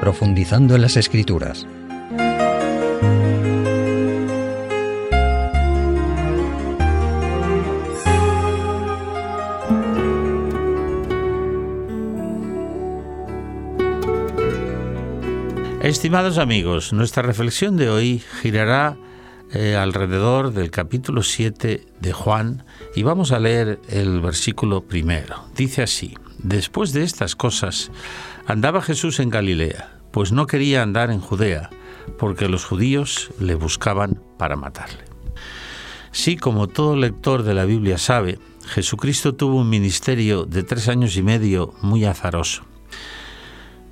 profundizando 0.00 0.74
en 0.74 0.82
las 0.82 0.96
escrituras. 0.96 1.66
Estimados 15.82 16.38
amigos, 16.38 16.92
nuestra 16.92 17.22
reflexión 17.22 17.76
de 17.76 17.88
hoy 17.88 18.22
girará 18.42 18.96
eh, 19.52 19.74
alrededor 19.74 20.52
del 20.52 20.70
capítulo 20.70 21.22
7 21.22 21.84
de 21.98 22.12
Juan 22.12 22.64
y 22.94 23.02
vamos 23.02 23.32
a 23.32 23.40
leer 23.40 23.80
el 23.88 24.20
versículo 24.20 24.82
primero. 24.82 25.46
Dice 25.56 25.82
así, 25.82 26.14
después 26.42 26.92
de 26.92 27.02
estas 27.02 27.36
cosas, 27.36 27.90
andaba 28.46 28.82
Jesús 28.82 29.20
en 29.20 29.30
Galilea, 29.30 29.98
pues 30.10 30.32
no 30.32 30.46
quería 30.46 30.82
andar 30.82 31.10
en 31.10 31.20
Judea, 31.20 31.70
porque 32.18 32.48
los 32.48 32.64
judíos 32.64 33.30
le 33.38 33.54
buscaban 33.54 34.20
para 34.38 34.56
matarle. 34.56 35.04
Sí, 36.12 36.36
como 36.36 36.66
todo 36.66 36.96
lector 36.96 37.42
de 37.44 37.54
la 37.54 37.64
Biblia 37.64 37.98
sabe, 37.98 38.38
Jesucristo 38.66 39.34
tuvo 39.34 39.56
un 39.56 39.68
ministerio 39.68 40.44
de 40.44 40.62
tres 40.62 40.88
años 40.88 41.16
y 41.16 41.22
medio 41.22 41.74
muy 41.82 42.04
azaroso. 42.04 42.64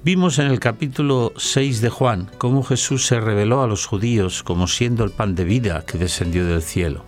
Vimos 0.05 0.39
en 0.39 0.47
el 0.47 0.61
capítulo 0.61 1.33
6 1.37 1.81
de 1.81 1.91
Juan 1.91 2.31
cómo 2.39 2.63
Jesús 2.63 3.07
se 3.07 3.21
reveló 3.21 3.63
a 3.63 3.67
los 3.67 3.87
judíos 3.87 4.43
como 4.43 4.69
siendo 4.69 5.05
el 5.05 5.11
pan 5.11 5.35
de 5.35 5.45
vida 5.45 5.85
que 5.85 5.99
descendió 5.99 6.47
del 6.47 6.63
cielo. 6.63 7.05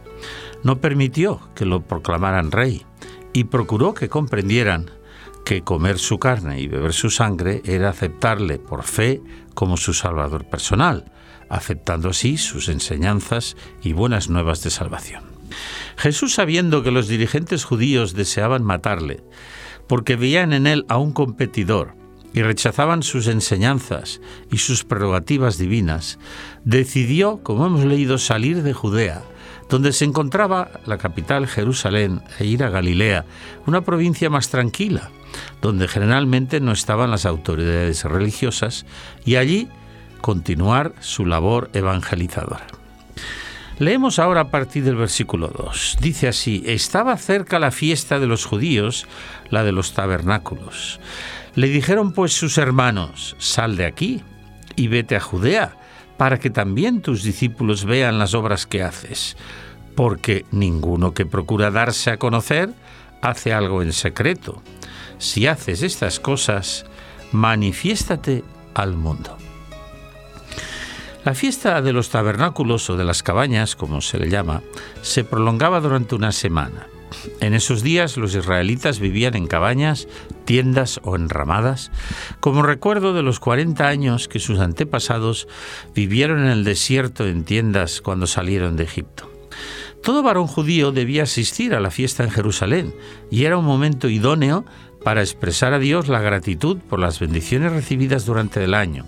No 0.64 0.80
permitió 0.80 1.40
que 1.54 1.64
lo 1.64 1.82
proclamaran 1.82 2.50
rey 2.50 2.84
y 3.32 3.44
procuró 3.44 3.94
que 3.94 4.08
comprendieran 4.08 4.90
que 5.50 5.62
comer 5.64 5.98
su 5.98 6.20
carne 6.20 6.60
y 6.60 6.68
beber 6.68 6.92
su 6.92 7.10
sangre 7.10 7.60
era 7.64 7.90
aceptarle 7.90 8.60
por 8.60 8.84
fe 8.84 9.20
como 9.52 9.76
su 9.76 9.94
Salvador 9.94 10.44
personal, 10.44 11.10
aceptando 11.48 12.10
así 12.10 12.36
sus 12.36 12.68
enseñanzas 12.68 13.56
y 13.82 13.92
buenas 13.92 14.28
nuevas 14.30 14.62
de 14.62 14.70
salvación. 14.70 15.24
Jesús, 15.96 16.34
sabiendo 16.34 16.84
que 16.84 16.92
los 16.92 17.08
dirigentes 17.08 17.64
judíos 17.64 18.14
deseaban 18.14 18.62
matarle, 18.62 19.24
porque 19.88 20.14
veían 20.14 20.52
en 20.52 20.68
él 20.68 20.86
a 20.88 20.98
un 20.98 21.10
competidor, 21.10 21.96
y 22.32 22.42
rechazaban 22.42 23.02
sus 23.02 23.26
enseñanzas 23.26 24.20
y 24.52 24.58
sus 24.58 24.84
prerrogativas 24.84 25.58
divinas, 25.58 26.20
decidió, 26.64 27.42
como 27.42 27.66
hemos 27.66 27.84
leído, 27.84 28.18
salir 28.18 28.62
de 28.62 28.72
Judea, 28.72 29.24
donde 29.68 29.92
se 29.92 30.04
encontraba 30.04 30.70
la 30.86 30.98
capital 30.98 31.48
Jerusalén, 31.48 32.22
e 32.38 32.44
ir 32.46 32.62
a 32.62 32.70
Galilea, 32.70 33.24
una 33.66 33.80
provincia 33.80 34.30
más 34.30 34.48
tranquila, 34.48 35.10
donde 35.60 35.88
generalmente 35.88 36.60
no 36.60 36.72
estaban 36.72 37.10
las 37.10 37.26
autoridades 37.26 38.04
religiosas, 38.04 38.86
y 39.24 39.36
allí 39.36 39.68
continuar 40.20 40.92
su 41.00 41.26
labor 41.26 41.70
evangelizadora. 41.72 42.66
Leemos 43.78 44.18
ahora 44.18 44.42
a 44.42 44.50
partir 44.50 44.84
del 44.84 44.96
versículo 44.96 45.48
2. 45.48 45.98
Dice 46.02 46.28
así, 46.28 46.62
estaba 46.66 47.16
cerca 47.16 47.58
la 47.58 47.70
fiesta 47.70 48.18
de 48.18 48.26
los 48.26 48.44
judíos, 48.44 49.06
la 49.48 49.64
de 49.64 49.72
los 49.72 49.94
tabernáculos. 49.94 51.00
Le 51.54 51.68
dijeron 51.68 52.12
pues 52.12 52.34
sus 52.34 52.58
hermanos, 52.58 53.36
sal 53.38 53.76
de 53.76 53.86
aquí 53.86 54.22
y 54.76 54.88
vete 54.88 55.16
a 55.16 55.20
Judea, 55.20 55.76
para 56.18 56.38
que 56.38 56.50
también 56.50 57.00
tus 57.00 57.22
discípulos 57.22 57.86
vean 57.86 58.18
las 58.18 58.34
obras 58.34 58.66
que 58.66 58.82
haces, 58.82 59.38
porque 59.96 60.44
ninguno 60.50 61.14
que 61.14 61.24
procura 61.24 61.70
darse 61.70 62.10
a 62.10 62.18
conocer 62.18 62.74
hace 63.22 63.54
algo 63.54 63.80
en 63.80 63.94
secreto. 63.94 64.62
Si 65.20 65.46
haces 65.46 65.82
estas 65.82 66.18
cosas, 66.18 66.86
manifiéstate 67.30 68.42
al 68.72 68.96
mundo. 68.96 69.36
La 71.26 71.34
fiesta 71.34 71.82
de 71.82 71.92
los 71.92 72.08
tabernáculos 72.08 72.88
o 72.88 72.96
de 72.96 73.04
las 73.04 73.22
cabañas, 73.22 73.76
como 73.76 74.00
se 74.00 74.18
le 74.18 74.30
llama, 74.30 74.62
se 75.02 75.22
prolongaba 75.22 75.80
durante 75.82 76.14
una 76.14 76.32
semana. 76.32 76.86
En 77.40 77.52
esos 77.52 77.82
días 77.82 78.16
los 78.16 78.34
israelitas 78.34 78.98
vivían 78.98 79.34
en 79.36 79.46
cabañas, 79.46 80.08
tiendas 80.46 81.00
o 81.04 81.16
enramadas, 81.16 81.90
como 82.40 82.62
recuerdo 82.62 83.12
de 83.12 83.22
los 83.22 83.40
40 83.40 83.86
años 83.86 84.26
que 84.26 84.38
sus 84.38 84.58
antepasados 84.58 85.48
vivieron 85.94 86.40
en 86.40 86.48
el 86.48 86.64
desierto 86.64 87.26
en 87.26 87.44
tiendas 87.44 88.00
cuando 88.00 88.26
salieron 88.26 88.76
de 88.76 88.84
Egipto. 88.84 89.30
Todo 90.02 90.22
varón 90.22 90.46
judío 90.46 90.92
debía 90.92 91.24
asistir 91.24 91.74
a 91.74 91.80
la 91.80 91.90
fiesta 91.90 92.24
en 92.24 92.30
Jerusalén 92.30 92.94
y 93.30 93.44
era 93.44 93.58
un 93.58 93.64
momento 93.64 94.08
idóneo 94.08 94.64
para 95.04 95.20
expresar 95.20 95.72
a 95.72 95.78
Dios 95.78 96.08
la 96.08 96.20
gratitud 96.20 96.78
por 96.78 96.98
las 96.98 97.20
bendiciones 97.20 97.72
recibidas 97.72 98.24
durante 98.24 98.62
el 98.64 98.74
año. 98.74 99.06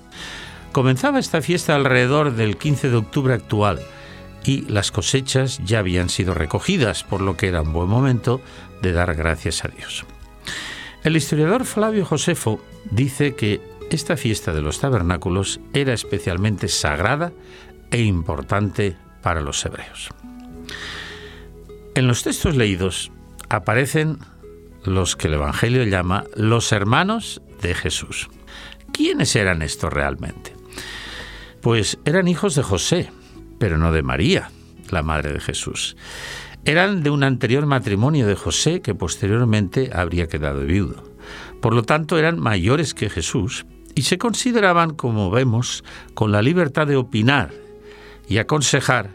Comenzaba 0.72 1.18
esta 1.18 1.42
fiesta 1.42 1.74
alrededor 1.74 2.34
del 2.34 2.56
15 2.56 2.90
de 2.90 2.96
octubre 2.96 3.34
actual, 3.34 3.80
y 4.44 4.62
las 4.62 4.90
cosechas 4.90 5.60
ya 5.64 5.78
habían 5.78 6.08
sido 6.08 6.34
recogidas, 6.34 7.04
por 7.04 7.20
lo 7.20 7.36
que 7.36 7.48
era 7.48 7.62
un 7.62 7.72
buen 7.72 7.88
momento 7.88 8.40
de 8.80 8.92
dar 8.92 9.14
gracias 9.14 9.64
a 9.64 9.68
Dios. 9.68 10.04
El 11.04 11.16
historiador 11.16 11.64
Flavio 11.64 12.04
Josefo 12.04 12.60
dice 12.90 13.34
que 13.34 13.60
esta 13.90 14.16
fiesta 14.16 14.52
de 14.52 14.62
los 14.62 14.80
tabernáculos 14.80 15.60
era 15.74 15.92
especialmente 15.92 16.68
sagrada 16.68 17.32
e 17.90 18.02
importante 18.02 18.96
para 19.22 19.40
los 19.40 19.64
hebreos. 19.64 20.10
En 21.94 22.06
los 22.06 22.22
textos 22.22 22.56
leídos 22.56 23.12
aparecen 23.48 24.18
los 24.84 25.16
que 25.16 25.28
el 25.28 25.34
Evangelio 25.34 25.84
llama 25.84 26.24
los 26.34 26.72
hermanos 26.72 27.42
de 27.60 27.74
Jesús. 27.74 28.28
¿Quiénes 28.92 29.36
eran 29.36 29.62
estos 29.62 29.92
realmente? 29.92 30.54
Pues 31.60 31.98
eran 32.04 32.28
hijos 32.28 32.54
de 32.54 32.62
José, 32.62 33.10
pero 33.58 33.78
no 33.78 33.92
de 33.92 34.02
María, 34.02 34.50
la 34.90 35.02
madre 35.02 35.32
de 35.32 35.40
Jesús. 35.40 35.96
Eran 36.64 37.02
de 37.02 37.10
un 37.10 37.24
anterior 37.24 37.66
matrimonio 37.66 38.26
de 38.26 38.36
José 38.36 38.80
que 38.80 38.94
posteriormente 38.94 39.90
habría 39.92 40.28
quedado 40.28 40.60
viudo. 40.60 41.02
Por 41.60 41.74
lo 41.74 41.82
tanto, 41.82 42.18
eran 42.18 42.40
mayores 42.40 42.94
que 42.94 43.10
Jesús 43.10 43.66
y 43.94 44.02
se 44.02 44.18
consideraban, 44.18 44.94
como 44.94 45.30
vemos, 45.30 45.84
con 46.14 46.32
la 46.32 46.42
libertad 46.42 46.86
de 46.86 46.96
opinar 46.96 47.50
y 48.28 48.38
aconsejar 48.38 49.10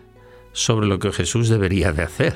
sobre 0.57 0.87
lo 0.87 0.97
que 0.97 1.11
Jesús 1.11 1.49
debería 1.49 1.93
de 1.93 2.03
hacer. 2.03 2.35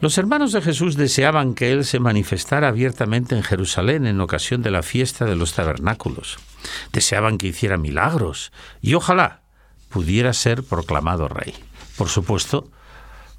Los 0.00 0.18
hermanos 0.18 0.52
de 0.52 0.62
Jesús 0.62 0.96
deseaban 0.96 1.54
que 1.54 1.72
Él 1.72 1.84
se 1.84 2.00
manifestara 2.00 2.68
abiertamente 2.68 3.36
en 3.36 3.42
Jerusalén 3.42 4.06
en 4.06 4.20
ocasión 4.20 4.62
de 4.62 4.70
la 4.70 4.82
fiesta 4.82 5.24
de 5.24 5.36
los 5.36 5.52
tabernáculos. 5.52 6.38
Deseaban 6.92 7.38
que 7.38 7.48
hiciera 7.48 7.76
milagros 7.76 8.50
y 8.80 8.94
ojalá 8.94 9.42
pudiera 9.90 10.32
ser 10.32 10.62
proclamado 10.62 11.28
rey. 11.28 11.54
Por 11.96 12.08
supuesto, 12.08 12.70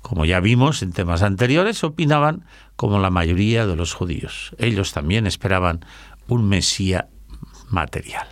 como 0.01 0.25
ya 0.25 0.39
vimos 0.39 0.83
en 0.83 0.93
temas 0.93 1.23
anteriores, 1.23 1.83
opinaban 1.83 2.45
como 2.75 2.99
la 2.99 3.09
mayoría 3.09 3.65
de 3.65 3.75
los 3.75 3.93
judíos. 3.93 4.55
Ellos 4.59 4.93
también 4.93 5.27
esperaban 5.27 5.83
un 6.27 6.47
Mesía 6.47 7.09
material. 7.69 8.27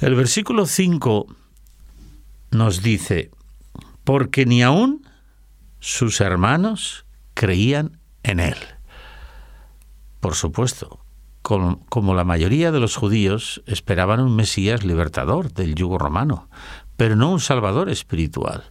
El 0.00 0.14
versículo 0.14 0.66
5 0.66 1.26
nos 2.52 2.82
dice, 2.82 3.30
porque 4.04 4.46
ni 4.46 4.62
aún 4.62 5.06
sus 5.80 6.20
hermanos 6.20 7.06
creían 7.34 7.98
en 8.22 8.40
él. 8.40 8.56
Por 10.20 10.34
supuesto, 10.34 11.00
como, 11.42 12.14
la 12.14 12.24
mayoría 12.24 12.70
de 12.70 12.78
los 12.78 12.94
judíos, 12.94 13.62
esperaban 13.66 14.20
un 14.20 14.36
Mesías 14.36 14.84
libertador 14.84 15.52
del 15.52 15.74
yugo 15.74 15.98
romano, 15.98 16.48
pero 16.96 17.16
no 17.16 17.32
un 17.32 17.40
Salvador 17.40 17.90
espiritual. 17.90 18.62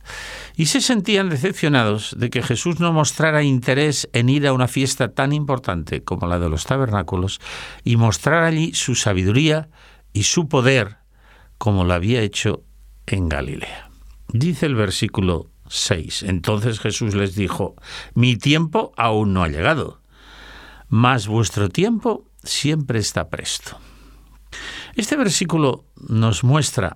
Y 0.55 0.67
se 0.67 0.79
sentían 0.79 1.29
decepcionados 1.29 2.15
de 2.17 2.29
que 2.29 2.41
Jesús 2.41 2.79
no 2.79 2.93
mostrara 2.93 3.43
interés 3.43 4.09
en 4.13 4.29
ir 4.29 4.47
a 4.47 4.53
una 4.53 4.69
fiesta 4.69 5.13
tan 5.13 5.33
importante 5.33 6.03
como 6.03 6.27
la 6.27 6.39
de 6.39 6.49
los 6.49 6.65
tabernáculos 6.65 7.41
y 7.83 7.97
mostrar 7.97 8.43
allí 8.43 8.73
su 8.73 8.95
sabiduría 8.95 9.69
y 10.13 10.23
su 10.23 10.47
poder 10.47 10.97
como 11.57 11.83
lo 11.83 11.93
había 11.93 12.21
hecho 12.21 12.63
en 13.05 13.29
Galilea. 13.29 13.89
Dice 14.29 14.65
el 14.65 14.75
versículo 14.75 15.49
6. 15.67 16.23
Entonces 16.23 16.79
Jesús 16.79 17.15
les 17.15 17.35
dijo, 17.35 17.75
mi 18.13 18.35
tiempo 18.35 18.93
aún 18.97 19.33
no 19.33 19.43
ha 19.43 19.47
llegado, 19.47 20.01
mas 20.89 21.27
vuestro 21.27 21.69
tiempo 21.69 22.25
siempre 22.43 22.99
está 22.99 23.29
presto. 23.29 23.77
Este 24.95 25.15
versículo 25.15 25.85
nos 25.95 26.43
muestra 26.43 26.95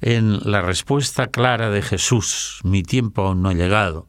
en 0.00 0.40
la 0.50 0.60
respuesta 0.60 1.28
clara 1.28 1.70
de 1.70 1.82
Jesús, 1.82 2.60
mi 2.64 2.82
tiempo 2.82 3.22
aún 3.22 3.42
no 3.42 3.48
ha 3.48 3.54
llegado, 3.54 4.08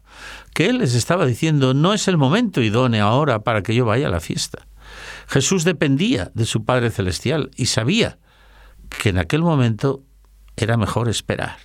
que 0.53 0.67
Él 0.67 0.79
les 0.79 0.95
estaba 0.95 1.25
diciendo, 1.25 1.73
no 1.73 1.93
es 1.93 2.07
el 2.07 2.17
momento 2.17 2.61
idóneo 2.61 3.05
ahora 3.05 3.43
para 3.43 3.61
que 3.61 3.75
yo 3.75 3.85
vaya 3.85 4.07
a 4.07 4.11
la 4.11 4.19
fiesta. 4.19 4.67
Jesús 5.27 5.63
dependía 5.63 6.31
de 6.33 6.45
su 6.45 6.65
Padre 6.65 6.89
Celestial 6.89 7.51
y 7.55 7.67
sabía 7.67 8.17
que 8.89 9.09
en 9.09 9.17
aquel 9.17 9.41
momento 9.41 10.03
era 10.57 10.77
mejor 10.77 11.09
esperar. 11.09 11.57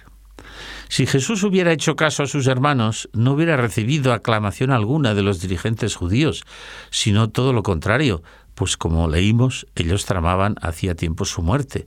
Si 0.89 1.07
Jesús 1.07 1.45
hubiera 1.45 1.73
hecho 1.73 1.95
caso 1.95 2.25
a 2.25 2.27
sus 2.27 2.49
hermanos, 2.49 3.09
no 3.13 3.33
hubiera 3.33 3.57
recibido 3.57 4.13
aclamación 4.13 4.73
alguna 4.73 5.15
de 5.15 5.23
los 5.23 5.41
dirigentes 5.41 5.95
judíos, 5.95 6.43
sino 6.91 7.31
todo 7.31 7.53
lo 7.53 7.63
contrario, 7.63 8.25
pues 8.55 8.77
como 8.77 9.09
leímos, 9.09 9.69
ellos 9.77 10.05
tramaban 10.05 10.57
hacía 10.61 10.97
tiempo 10.97 11.25
su 11.25 11.43
muerte. 11.43 11.87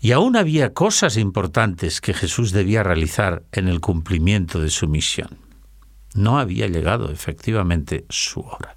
Y 0.00 0.12
aún 0.12 0.36
había 0.36 0.74
cosas 0.74 1.16
importantes 1.16 2.00
que 2.00 2.12
Jesús 2.12 2.50
debía 2.52 2.82
realizar 2.82 3.44
en 3.52 3.68
el 3.68 3.80
cumplimiento 3.80 4.60
de 4.60 4.70
su 4.70 4.88
misión. 4.88 5.38
No 6.14 6.38
había 6.38 6.66
llegado 6.66 7.10
efectivamente 7.10 8.04
su 8.08 8.40
hora. 8.40 8.76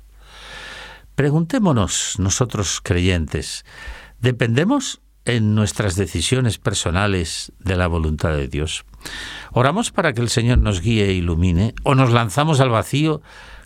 Preguntémonos 1.15 2.15
nosotros 2.19 2.79
creyentes, 2.81 3.65
¿dependemos 4.19 5.01
en 5.25 5.55
nuestras 5.55 5.95
decisiones 5.95 6.57
personales 6.57 7.51
de 7.59 7.75
la 7.75 7.87
voluntad 7.87 8.31
de 8.35 8.47
Dios? 8.47 8.85
¿Oramos 9.51 9.91
para 9.91 10.13
que 10.13 10.21
el 10.21 10.29
Señor 10.29 10.59
nos 10.59 10.81
guíe 10.81 11.05
e 11.09 11.13
ilumine 11.13 11.73
o 11.83 11.95
nos 11.95 12.11
lanzamos 12.11 12.59
al 12.59 12.69
vacío 12.69 13.21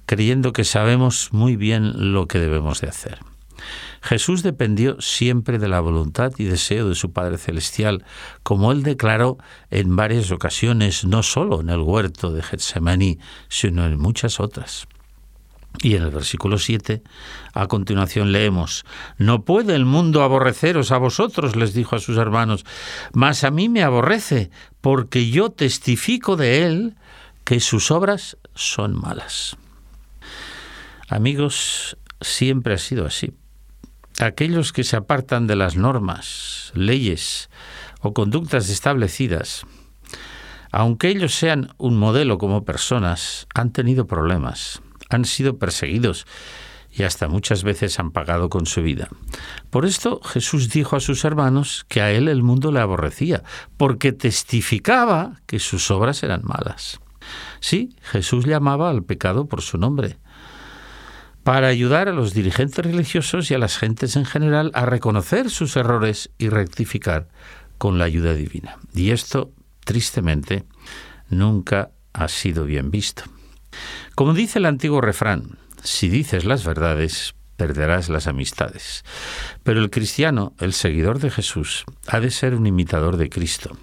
creyendo 0.06 0.54
que 0.54 0.64
sabemos 0.64 1.30
muy 1.32 1.56
bien 1.56 2.14
lo 2.14 2.28
que 2.28 2.40
debemos 2.40 2.82
de 2.82 2.90
hacer? 2.90 3.20
Jesús 4.02 4.44
dependió 4.44 5.02
siempre 5.02 5.58
de 5.58 5.68
la 5.68 5.80
voluntad 5.80 6.32
y 6.38 6.44
deseo 6.44 6.90
de 6.90 6.96
su 6.96 7.12
Padre 7.12 7.38
Celestial, 7.38 8.06
como 8.44 8.72
él 8.72 8.84
declaró 8.84 9.38
en 9.72 9.96
varias 9.96 10.30
ocasiones, 10.32 11.06
no 11.06 11.24
solo 11.24 11.62
en 11.62 11.70
el 11.70 11.80
huerto 11.80 12.32
de 12.32 12.44
Getsemaní, 12.44 13.18
sino 13.50 13.86
en 13.86 14.00
muchas 14.00 14.40
otras. 14.40 14.88
Y 15.82 15.96
en 15.96 16.04
el 16.04 16.12
versículo 16.12 16.58
7, 16.58 17.04
a 17.54 17.68
continuación 17.68 18.32
leemos, 18.32 18.86
No 19.18 19.44
puede 19.44 19.76
el 19.76 19.86
mundo 19.86 20.24
aborreceros 20.24 20.92
a 20.92 20.98
vosotros, 20.98 21.56
les 21.56 21.74
dijo 21.74 21.96
a 21.96 22.00
sus 22.00 22.18
hermanos, 22.18 22.66
mas 23.14 23.44
a 23.44 23.52
mí 23.52 23.70
me 23.70 23.84
aborrece, 23.84 24.52
porque 24.82 25.30
yo 25.30 25.52
testifico 25.52 26.36
de 26.36 26.66
él 26.66 26.96
que 27.44 27.60
sus 27.60 27.92
obras 27.92 28.38
son 28.54 29.00
malas. 29.00 29.58
Amigos, 31.08 31.98
siempre 32.22 32.74
ha 32.74 32.80
sido 32.80 33.06
así. 33.06 33.34
Aquellos 34.20 34.72
que 34.72 34.84
se 34.84 34.96
apartan 34.96 35.46
de 35.46 35.56
las 35.56 35.76
normas, 35.76 36.72
leyes 36.74 37.50
o 38.00 38.14
conductas 38.14 38.70
establecidas, 38.70 39.66
aunque 40.72 41.10
ellos 41.10 41.36
sean 41.36 41.74
un 41.78 41.98
modelo 41.98 42.38
como 42.38 42.66
personas, 42.66 43.48
han 43.54 43.72
tenido 43.72 44.08
problemas 44.08 44.82
han 45.10 45.26
sido 45.26 45.58
perseguidos 45.58 46.26
y 46.92 47.04
hasta 47.04 47.28
muchas 47.28 47.64
veces 47.64 48.00
han 48.00 48.12
pagado 48.12 48.50
con 48.50 48.66
su 48.66 48.82
vida. 48.82 49.10
Por 49.70 49.86
esto 49.86 50.22
Jesús 50.24 50.70
dijo 50.70 50.96
a 50.96 51.02
sus 51.02 51.26
hermanos 51.26 51.86
que 51.90 52.02
a 52.02 52.12
él 52.12 52.30
el 52.30 52.42
mundo 52.42 52.72
le 52.72 52.80
aborrecía, 52.80 53.44
porque 53.78 54.14
testificaba 54.14 55.42
que 55.46 55.60
sus 55.60 55.92
obras 55.92 56.24
eran 56.24 56.42
malas. 56.44 57.00
Sí, 57.60 57.96
Jesús 58.02 58.46
llamaba 58.46 58.90
al 58.90 59.04
pecado 59.04 59.48
por 59.48 59.62
su 59.62 59.78
nombre, 59.78 60.18
para 61.44 61.68
ayudar 61.68 62.08
a 62.08 62.14
los 62.14 62.34
dirigentes 62.34 62.84
religiosos 62.84 63.52
y 63.52 63.54
a 63.54 63.60
las 63.60 63.78
gentes 63.78 64.16
en 64.16 64.26
general 64.26 64.72
a 64.74 64.86
reconocer 64.86 65.50
sus 65.50 65.76
errores 65.76 66.32
y 66.38 66.50
rectificar 66.50 67.28
con 67.78 68.00
la 68.00 68.06
ayuda 68.06 68.34
divina. 68.34 68.78
Y 68.96 69.12
esto, 69.12 69.52
tristemente, 69.84 70.64
nunca 71.30 71.92
ha 72.14 72.28
sido 72.30 72.66
bien 72.66 72.90
visto. 72.90 73.24
Como 74.16 74.34
dice 74.34 74.60
el 74.60 74.66
antiguo 74.66 75.02
refrán, 75.02 75.58
si 75.84 76.10
dices 76.10 76.46
las 76.46 76.66
verdades, 76.66 77.36
perderás 77.58 78.10
las 78.10 78.28
amistades. 78.28 79.04
Pero 79.64 79.82
el 79.82 79.90
cristiano, 79.90 80.54
el 80.60 80.74
seguidor 80.74 81.20
de 81.20 81.32
Jesús, 81.32 81.86
ha 82.08 82.20
de 82.20 82.32
ser 82.32 82.56
un 82.56 82.68
imitador 82.68 83.18
de 83.18 83.30
Cristo. 83.30 83.78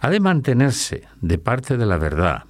Ha 0.00 0.10
de 0.10 0.20
mantenerse 0.20 1.04
de 1.20 1.38
parte 1.38 1.76
de 1.76 1.86
la 1.86 1.98
verdad, 1.98 2.44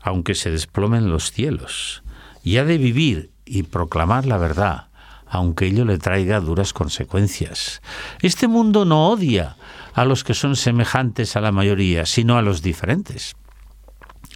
aunque 0.00 0.34
se 0.34 0.50
desplomen 0.50 1.10
los 1.10 1.32
cielos, 1.32 2.02
y 2.42 2.58
ha 2.58 2.64
de 2.64 2.78
vivir 2.78 3.30
y 3.44 3.64
proclamar 3.64 4.26
la 4.26 4.38
verdad, 4.38 4.88
aunque 5.26 5.66
ello 5.66 5.84
le 5.84 5.98
traiga 5.98 6.40
duras 6.40 6.72
consecuencias. 6.72 7.82
Este 8.20 8.46
mundo 8.46 8.84
no 8.84 9.08
odia 9.08 9.56
a 9.94 10.04
los 10.04 10.24
que 10.24 10.34
son 10.34 10.56
semejantes 10.56 11.36
a 11.36 11.40
la 11.40 11.52
mayoría, 11.52 12.06
sino 12.06 12.36
a 12.36 12.42
los 12.42 12.62
diferentes. 12.62 13.34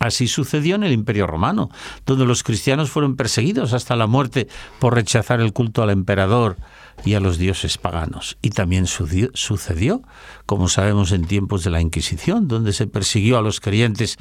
Así 0.00 0.28
sucedió 0.28 0.76
en 0.76 0.84
el 0.84 0.92
Imperio 0.92 1.26
Romano, 1.26 1.70
donde 2.06 2.24
los 2.24 2.42
cristianos 2.42 2.90
fueron 2.90 3.16
perseguidos 3.16 3.72
hasta 3.72 3.96
la 3.96 4.06
muerte 4.06 4.48
por 4.78 4.94
rechazar 4.94 5.40
el 5.40 5.52
culto 5.52 5.82
al 5.82 5.90
emperador 5.90 6.56
y 7.04 7.14
a 7.14 7.20
los 7.20 7.38
dioses 7.38 7.78
paganos. 7.78 8.38
Y 8.42 8.50
también 8.50 8.86
sucedió, 8.86 10.02
como 10.46 10.68
sabemos, 10.68 11.12
en 11.12 11.26
tiempos 11.26 11.64
de 11.64 11.70
la 11.70 11.80
Inquisición, 11.80 12.48
donde 12.48 12.72
se 12.72 12.86
persiguió 12.86 13.38
a 13.38 13.42
los 13.42 13.60
creyentes 13.60 14.18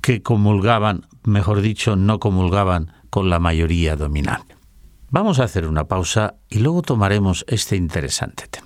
que 0.00 0.22
comulgaban, 0.22 1.06
mejor 1.24 1.60
dicho, 1.60 1.96
no 1.96 2.18
comulgaban 2.18 2.92
con 3.10 3.30
la 3.30 3.38
mayoría 3.38 3.96
dominante. 3.96 4.56
Vamos 5.10 5.38
a 5.38 5.44
hacer 5.44 5.66
una 5.66 5.84
pausa 5.84 6.34
y 6.48 6.58
luego 6.58 6.82
tomaremos 6.82 7.44
este 7.48 7.76
interesante 7.76 8.46
tema. 8.48 8.65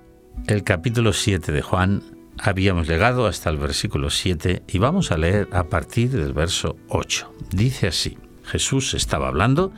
el 0.47 0.63
capítulo 0.63 1.13
7 1.13 1.51
de 1.51 1.61
Juan. 1.61 2.03
Habíamos 2.37 2.87
llegado 2.87 3.27
hasta 3.27 3.49
el 3.49 3.57
versículo 3.57 4.09
7 4.09 4.63
y 4.67 4.77
vamos 4.79 5.11
a 5.11 5.17
leer 5.17 5.47
a 5.51 5.65
partir 5.65 6.11
del 6.11 6.33
verso 6.33 6.77
8. 6.89 7.33
Dice 7.51 7.87
así, 7.87 8.17
Jesús 8.43 8.93
estaba 8.93 9.27
hablando 9.27 9.71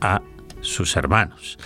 a 0.00 0.22
sus 0.60 0.96
hermanos. 0.96 1.58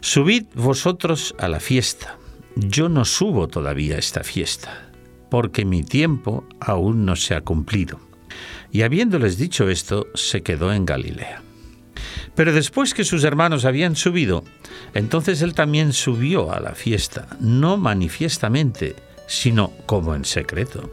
Subid 0.00 0.44
vosotros 0.54 1.34
a 1.38 1.48
la 1.48 1.60
fiesta. 1.60 2.16
Yo 2.56 2.88
no 2.88 3.04
subo 3.04 3.48
todavía 3.48 3.96
a 3.96 3.98
esta 3.98 4.24
fiesta, 4.24 4.90
porque 5.30 5.64
mi 5.64 5.82
tiempo 5.82 6.44
aún 6.58 7.04
no 7.04 7.16
se 7.16 7.34
ha 7.34 7.42
cumplido. 7.42 8.00
Y 8.72 8.82
habiéndoles 8.82 9.36
dicho 9.36 9.68
esto, 9.68 10.06
se 10.14 10.42
quedó 10.42 10.72
en 10.72 10.84
Galilea. 10.84 11.42
Pero 12.40 12.54
después 12.54 12.94
que 12.94 13.04
sus 13.04 13.24
hermanos 13.24 13.66
habían 13.66 13.96
subido, 13.96 14.44
entonces 14.94 15.42
él 15.42 15.52
también 15.52 15.92
subió 15.92 16.54
a 16.54 16.58
la 16.58 16.74
fiesta, 16.74 17.28
no 17.38 17.76
manifiestamente, 17.76 18.96
sino 19.26 19.72
como 19.84 20.14
en 20.14 20.24
secreto. 20.24 20.90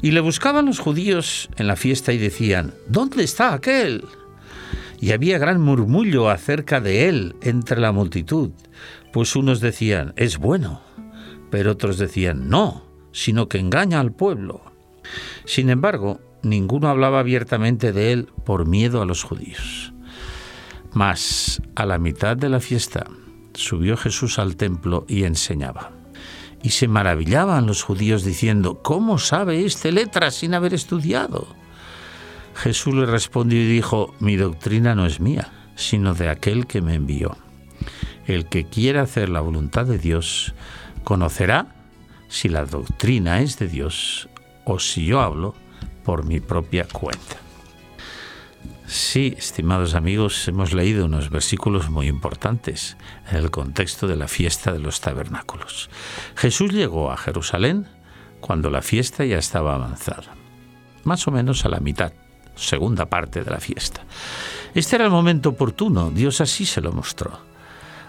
Y 0.00 0.10
le 0.10 0.18
buscaban 0.18 0.66
los 0.66 0.80
judíos 0.80 1.48
en 1.56 1.68
la 1.68 1.76
fiesta 1.76 2.12
y 2.12 2.18
decían, 2.18 2.74
¿dónde 2.88 3.22
está 3.22 3.54
aquel? 3.54 4.04
Y 4.98 5.12
había 5.12 5.38
gran 5.38 5.60
murmullo 5.60 6.28
acerca 6.28 6.80
de 6.80 7.08
él 7.08 7.36
entre 7.42 7.80
la 7.80 7.92
multitud, 7.92 8.50
pues 9.12 9.36
unos 9.36 9.60
decían, 9.60 10.14
es 10.16 10.36
bueno, 10.38 10.82
pero 11.52 11.70
otros 11.70 11.96
decían, 11.96 12.48
no, 12.48 12.82
sino 13.12 13.48
que 13.48 13.60
engaña 13.60 14.00
al 14.00 14.10
pueblo. 14.10 14.62
Sin 15.44 15.70
embargo, 15.70 16.20
ninguno 16.42 16.88
hablaba 16.88 17.20
abiertamente 17.20 17.92
de 17.92 18.10
él 18.10 18.28
por 18.44 18.66
miedo 18.66 19.00
a 19.00 19.06
los 19.06 19.22
judíos. 19.22 19.91
Mas 20.94 21.62
a 21.74 21.86
la 21.86 21.98
mitad 21.98 22.36
de 22.36 22.48
la 22.48 22.60
fiesta 22.60 23.06
subió 23.54 23.96
Jesús 23.96 24.38
al 24.38 24.56
templo 24.56 25.04
y 25.08 25.24
enseñaba. 25.24 25.92
Y 26.62 26.70
se 26.70 26.86
maravillaban 26.86 27.66
los 27.66 27.82
judíos 27.82 28.24
diciendo, 28.24 28.82
¿cómo 28.82 29.18
sabe 29.18 29.64
este 29.64 29.90
letras 29.90 30.34
sin 30.34 30.54
haber 30.54 30.74
estudiado? 30.74 31.46
Jesús 32.54 32.94
le 32.94 33.06
respondió 33.06 33.60
y 33.60 33.66
dijo, 33.66 34.14
mi 34.20 34.36
doctrina 34.36 34.94
no 34.94 35.06
es 35.06 35.18
mía, 35.18 35.50
sino 35.74 36.14
de 36.14 36.28
aquel 36.28 36.66
que 36.66 36.82
me 36.82 36.94
envió. 36.94 37.36
El 38.26 38.46
que 38.46 38.64
quiera 38.64 39.02
hacer 39.02 39.28
la 39.28 39.40
voluntad 39.40 39.86
de 39.86 39.98
Dios 39.98 40.54
conocerá 41.02 41.74
si 42.28 42.48
la 42.48 42.64
doctrina 42.64 43.40
es 43.40 43.58
de 43.58 43.66
Dios 43.68 44.28
o 44.64 44.78
si 44.78 45.06
yo 45.06 45.20
hablo 45.20 45.54
por 46.04 46.24
mi 46.24 46.38
propia 46.40 46.86
cuenta. 46.90 47.36
Sí, 49.12 49.34
estimados 49.36 49.94
amigos, 49.94 50.48
hemos 50.48 50.72
leído 50.72 51.04
unos 51.04 51.28
versículos 51.28 51.90
muy 51.90 52.08
importantes 52.08 52.96
en 53.30 53.36
el 53.36 53.50
contexto 53.50 54.06
de 54.06 54.16
la 54.16 54.26
fiesta 54.26 54.72
de 54.72 54.78
los 54.78 55.02
tabernáculos. 55.02 55.90
Jesús 56.34 56.72
llegó 56.72 57.12
a 57.12 57.18
Jerusalén 57.18 57.86
cuando 58.40 58.70
la 58.70 58.80
fiesta 58.80 59.26
ya 59.26 59.36
estaba 59.36 59.74
avanzada, 59.74 60.34
más 61.04 61.28
o 61.28 61.30
menos 61.30 61.66
a 61.66 61.68
la 61.68 61.80
mitad, 61.80 62.14
segunda 62.54 63.04
parte 63.04 63.44
de 63.44 63.50
la 63.50 63.60
fiesta. 63.60 64.00
Este 64.74 64.96
era 64.96 65.04
el 65.04 65.10
momento 65.10 65.50
oportuno, 65.50 66.10
Dios 66.10 66.40
así 66.40 66.64
se 66.64 66.80
lo 66.80 66.90
mostró. 66.90 67.38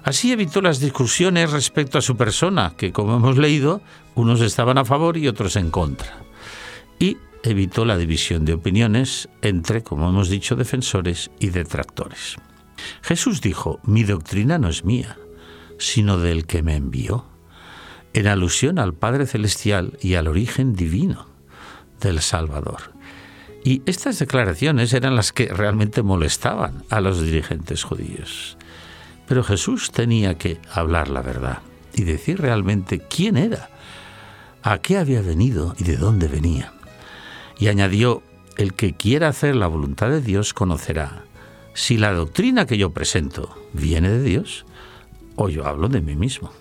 Así 0.06 0.32
evitó 0.32 0.62
las 0.62 0.80
discusiones 0.80 1.52
respecto 1.52 1.98
a 1.98 2.02
su 2.02 2.16
persona, 2.16 2.76
que 2.78 2.94
como 2.94 3.18
hemos 3.18 3.38
leído, 3.38 3.82
unos 4.16 4.40
estaban 4.40 4.78
a 4.78 4.86
favor 4.86 5.18
y 5.18 5.28
otros 5.28 5.58
en 5.58 5.70
contra. 5.70 6.20
Y 6.98 7.18
evitó 7.44 7.86
la 7.86 7.98
división 7.98 8.46
de 8.46 8.54
opiniones 8.54 9.30
entre, 9.42 9.84
como 9.84 10.10
hemos 10.10 10.30
dicho, 10.30 10.56
defensores 10.56 11.30
y 11.40 11.50
detractores. 11.50 12.38
Jesús 13.02 13.42
dijo, 13.42 13.80
mi 13.84 14.04
doctrina 14.04 14.58
no 14.58 14.70
es 14.70 14.84
mía, 14.84 15.18
sino 15.78 16.18
del 16.18 16.46
que 16.46 16.64
me 16.64 16.76
envió, 16.76 17.26
en 18.14 18.28
alusión 18.28 18.80
al 18.80 18.94
Padre 18.94 19.26
Celestial 19.26 19.98
y 20.02 20.16
al 20.16 20.28
origen 20.28 20.74
divino 20.74 21.28
del 22.00 22.22
Salvador. 22.22 22.94
Y 23.64 23.82
estas 23.86 24.20
declaraciones 24.20 24.94
eran 24.94 25.16
las 25.16 25.32
que 25.32 25.48
realmente 25.48 26.04
molestaban 26.04 26.84
a 26.90 27.02
los 27.02 27.22
dirigentes 27.22 27.84
judíos. 27.84 28.58
Pero 29.28 29.44
Jesús 29.44 29.92
tenía 29.92 30.38
que 30.38 30.60
hablar 30.72 31.08
la 31.08 31.22
verdad 31.22 31.60
y 31.94 32.04
decir 32.04 32.42
realmente 32.42 33.00
quién 33.00 33.38
era, 33.38 33.70
a 34.64 34.80
qué 34.80 34.98
había 34.98 35.22
venido 35.22 35.76
y 35.78 35.86
de 35.86 35.98
dónde 35.98 36.28
venía. 36.28 36.74
Y 37.60 37.68
añadió, 37.68 38.24
el 38.58 38.74
que 38.74 38.94
quiera 38.94 39.30
hacer 39.30 39.56
la 39.56 39.68
voluntad 39.68 40.10
de 40.10 40.22
Dios 40.22 40.54
conocerá 40.54 41.24
si 41.74 41.98
la 41.98 42.14
doctrina 42.14 42.66
que 42.66 42.78
yo 42.78 42.92
presento 42.92 43.56
viene 43.74 44.10
de 44.10 44.22
Dios 44.22 44.66
o 45.36 45.50
yo 45.50 45.66
hablo 45.66 45.90
de 45.90 46.02
mí 46.02 46.16
mismo. 46.16 46.52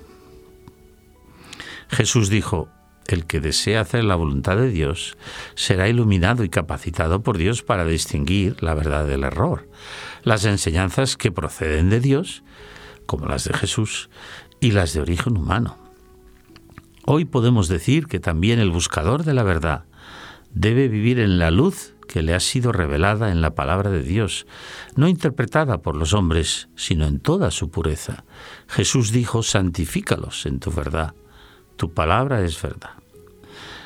Jesús 1.88 2.30
dijo, 2.30 2.68
el 3.06 3.26
que 3.26 3.40
desea 3.40 3.80
hacer 3.80 4.04
la 4.04 4.14
voluntad 4.14 4.56
de 4.56 4.70
Dios 4.70 5.18
será 5.54 5.88
iluminado 5.88 6.44
y 6.44 6.48
capacitado 6.48 7.22
por 7.22 7.36
Dios 7.36 7.62
para 7.62 7.84
distinguir 7.84 8.62
la 8.62 8.74
verdad 8.74 9.06
del 9.06 9.24
error, 9.24 9.68
las 10.22 10.44
enseñanzas 10.44 11.16
que 11.16 11.32
proceden 11.32 11.90
de 11.90 12.00
Dios, 12.00 12.42
como 13.04 13.26
las 13.26 13.44
de 13.44 13.52
Jesús, 13.52 14.08
y 14.60 14.70
las 14.70 14.94
de 14.94 15.00
origen 15.00 15.36
humano. 15.36 15.76
Hoy 17.04 17.24
podemos 17.24 17.68
decir 17.68 18.06
que 18.06 18.20
también 18.20 18.60
el 18.60 18.70
buscador 18.70 19.24
de 19.24 19.34
la 19.34 19.42
verdad 19.42 19.84
debe 20.54 20.88
vivir 20.88 21.18
en 21.18 21.38
la 21.38 21.50
luz 21.50 21.94
que 22.08 22.22
le 22.22 22.34
ha 22.34 22.40
sido 22.40 22.72
revelada 22.72 23.30
en 23.30 23.40
la 23.40 23.54
palabra 23.54 23.90
de 23.90 24.02
Dios, 24.02 24.46
no 24.96 25.08
interpretada 25.08 25.78
por 25.78 25.96
los 25.96 26.12
hombres, 26.12 26.68
sino 26.76 27.06
en 27.06 27.20
toda 27.20 27.50
su 27.50 27.70
pureza. 27.70 28.24
Jesús 28.68 29.12
dijo, 29.12 29.42
santifícalos 29.42 30.44
en 30.46 30.60
tu 30.60 30.70
verdad. 30.70 31.14
Tu 31.76 31.94
palabra 31.94 32.42
es 32.42 32.60
verdad. 32.60 32.90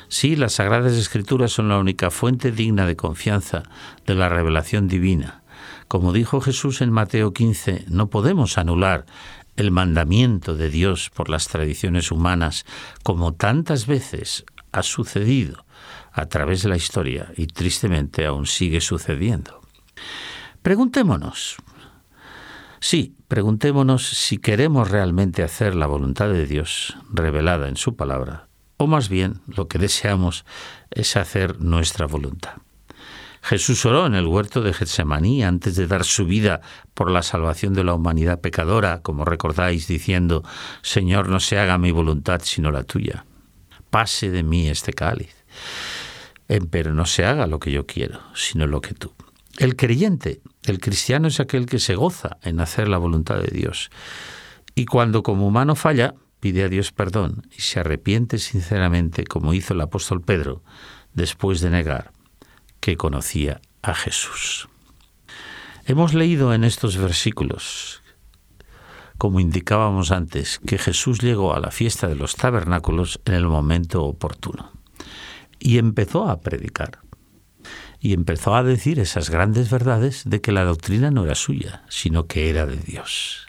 Sí, 0.09 0.35
las 0.35 0.53
Sagradas 0.53 0.93
Escrituras 0.93 1.51
son 1.51 1.69
la 1.69 1.77
única 1.77 2.11
fuente 2.11 2.51
digna 2.51 2.85
de 2.85 2.95
confianza 2.95 3.63
de 4.05 4.15
la 4.15 4.29
revelación 4.29 4.87
divina. 4.87 5.43
Como 5.87 6.11
dijo 6.11 6.41
Jesús 6.41 6.81
en 6.81 6.91
Mateo 6.91 7.33
15, 7.33 7.85
no 7.87 8.09
podemos 8.09 8.57
anular 8.57 9.05
el 9.55 9.71
mandamiento 9.71 10.55
de 10.55 10.69
Dios 10.69 11.09
por 11.13 11.29
las 11.29 11.47
tradiciones 11.47 12.11
humanas, 12.11 12.65
como 13.03 13.33
tantas 13.33 13.87
veces 13.87 14.45
ha 14.71 14.83
sucedido 14.83 15.65
a 16.17 16.27
través 16.27 16.63
de 16.63 16.69
la 16.69 16.75
historia 16.75 17.31
y 17.37 17.45
tristemente 17.45 18.25
aún 18.25 18.47
sigue 18.47 18.81
sucediendo. 18.81 19.61
Preguntémonos, 20.63 21.57
sí, 22.79 23.15
preguntémonos 23.27 24.07
si 24.07 24.39
queremos 24.39 24.89
realmente 24.89 25.43
hacer 25.43 25.75
la 25.75 25.85
voluntad 25.85 26.29
de 26.29 26.47
Dios 26.47 26.97
revelada 27.13 27.69
en 27.69 27.77
su 27.77 27.95
palabra, 27.95 28.47
o 28.77 28.87
más 28.87 29.09
bien 29.09 29.41
lo 29.45 29.67
que 29.67 29.77
deseamos 29.77 30.43
es 30.89 31.15
hacer 31.15 31.61
nuestra 31.61 32.07
voluntad. 32.07 32.55
Jesús 33.43 33.85
oró 33.85 34.07
en 34.07 34.15
el 34.15 34.25
huerto 34.25 34.61
de 34.61 34.73
Getsemaní 34.73 35.43
antes 35.43 35.75
de 35.75 35.87
dar 35.87 36.03
su 36.03 36.25
vida 36.25 36.61
por 36.95 37.11
la 37.11 37.21
salvación 37.21 37.75
de 37.75 37.83
la 37.83 37.93
humanidad 37.93 38.41
pecadora, 38.41 39.01
como 39.03 39.23
recordáis, 39.23 39.87
diciendo, 39.87 40.43
Señor, 40.81 41.29
no 41.29 41.39
se 41.39 41.59
haga 41.59 41.77
mi 41.77 41.91
voluntad 41.91 42.41
sino 42.43 42.71
la 42.71 42.83
tuya. 42.83 43.25
Pase 43.91 44.31
de 44.31 44.43
mí 44.43 44.67
este 44.67 44.91
cáliz 44.91 45.37
pero 46.47 46.93
no 46.93 47.05
se 47.05 47.25
haga 47.25 47.47
lo 47.47 47.59
que 47.59 47.71
yo 47.71 47.85
quiero, 47.85 48.21
sino 48.33 48.67
lo 48.67 48.81
que 48.81 48.93
tú. 48.93 49.13
El 49.57 49.75
creyente, 49.75 50.41
el 50.63 50.79
cristiano 50.79 51.27
es 51.27 51.39
aquel 51.39 51.65
que 51.65 51.79
se 51.79 51.95
goza 51.95 52.37
en 52.43 52.59
hacer 52.59 52.87
la 52.87 52.97
voluntad 52.97 53.39
de 53.39 53.51
Dios. 53.51 53.89
Y 54.75 54.85
cuando 54.85 55.23
como 55.23 55.47
humano 55.47 55.75
falla, 55.75 56.15
pide 56.39 56.63
a 56.63 56.69
Dios 56.69 56.91
perdón 56.91 57.47
y 57.57 57.61
se 57.61 57.79
arrepiente 57.79 58.37
sinceramente, 58.37 59.25
como 59.25 59.53
hizo 59.53 59.73
el 59.73 59.81
apóstol 59.81 60.21
Pedro, 60.21 60.63
después 61.13 61.59
de 61.61 61.69
negar 61.69 62.11
que 62.79 62.95
conocía 62.97 63.59
a 63.81 63.93
Jesús. 63.93 64.69
Hemos 65.85 66.13
leído 66.13 66.53
en 66.53 66.63
estos 66.63 66.97
versículos, 66.97 68.03
como 69.17 69.39
indicábamos 69.39 70.11
antes, 70.11 70.59
que 70.59 70.77
Jesús 70.77 71.19
llegó 71.19 71.55
a 71.55 71.59
la 71.59 71.71
fiesta 71.71 72.07
de 72.07 72.15
los 72.15 72.35
tabernáculos 72.35 73.19
en 73.25 73.33
el 73.33 73.47
momento 73.47 74.03
oportuno 74.03 74.77
y 75.59 75.77
empezó 75.77 76.27
a 76.29 76.41
predicar. 76.41 76.99
Y 77.99 78.13
empezó 78.13 78.55
a 78.55 78.63
decir 78.63 78.99
esas 78.99 79.29
grandes 79.29 79.69
verdades 79.69 80.23
de 80.25 80.41
que 80.41 80.51
la 80.51 80.63
doctrina 80.63 81.11
no 81.11 81.25
era 81.25 81.35
suya, 81.35 81.83
sino 81.89 82.27
que 82.27 82.49
era 82.49 82.65
de 82.65 82.77
Dios. 82.77 83.47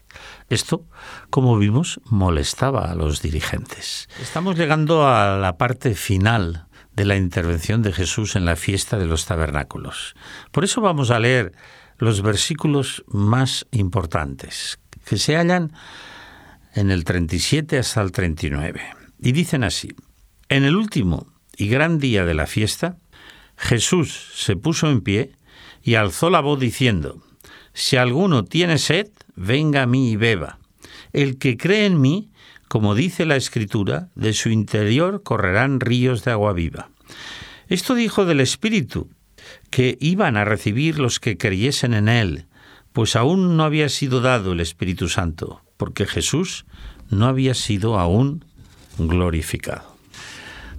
Esto, 0.48 0.86
como 1.28 1.58
vimos, 1.58 2.00
molestaba 2.06 2.90
a 2.90 2.94
los 2.94 3.20
dirigentes. 3.20 4.08
Estamos 4.20 4.56
llegando 4.56 5.06
a 5.06 5.36
la 5.36 5.58
parte 5.58 5.94
final 5.94 6.66
de 6.94 7.04
la 7.04 7.16
intervención 7.16 7.82
de 7.82 7.92
Jesús 7.92 8.34
en 8.34 8.46
la 8.46 8.56
fiesta 8.56 8.98
de 8.98 9.06
los 9.06 9.26
tabernáculos. 9.26 10.14
Por 10.50 10.64
eso 10.64 10.80
vamos 10.80 11.10
a 11.10 11.18
leer 11.18 11.52
los 11.98 12.22
versículos 12.22 13.04
más 13.08 13.66
importantes, 13.70 14.80
que 15.04 15.18
se 15.18 15.36
hallan 15.36 15.72
en 16.74 16.90
el 16.90 17.04
37 17.04 17.78
hasta 17.78 18.00
el 18.00 18.12
39. 18.12 18.80
Y 19.20 19.32
dicen 19.32 19.64
así, 19.64 19.94
en 20.48 20.64
el 20.64 20.76
último 20.76 21.26
y 21.58 21.68
gran 21.68 21.98
día 21.98 22.24
de 22.24 22.34
la 22.34 22.46
fiesta, 22.46 22.96
Jesús 23.56 24.30
se 24.34 24.56
puso 24.56 24.88
en 24.88 25.02
pie 25.02 25.32
y 25.82 25.96
alzó 25.96 26.30
la 26.30 26.40
voz 26.40 26.58
diciendo, 26.60 27.20
Si 27.74 27.96
alguno 27.96 28.44
tiene 28.44 28.78
sed, 28.78 29.08
venga 29.34 29.82
a 29.82 29.86
mí 29.86 30.12
y 30.12 30.16
beba. 30.16 30.58
El 31.12 31.38
que 31.38 31.56
cree 31.56 31.84
en 31.84 32.00
mí, 32.00 32.30
como 32.68 32.94
dice 32.94 33.26
la 33.26 33.36
Escritura, 33.36 34.08
de 34.14 34.32
su 34.32 34.50
interior 34.50 35.22
correrán 35.22 35.80
ríos 35.80 36.24
de 36.24 36.30
agua 36.30 36.52
viva. 36.52 36.90
Esto 37.68 37.94
dijo 37.94 38.24
del 38.24 38.40
Espíritu, 38.40 39.10
que 39.70 39.98
iban 40.00 40.36
a 40.36 40.44
recibir 40.44 40.98
los 40.98 41.18
que 41.18 41.36
creyesen 41.36 41.94
en 41.94 42.08
Él, 42.08 42.46
pues 42.92 43.16
aún 43.16 43.56
no 43.56 43.64
había 43.64 43.88
sido 43.88 44.20
dado 44.20 44.52
el 44.52 44.60
Espíritu 44.60 45.08
Santo, 45.08 45.62
porque 45.76 46.06
Jesús 46.06 46.66
no 47.10 47.26
había 47.26 47.54
sido 47.54 47.98
aún 47.98 48.44
glorificado. 48.98 49.97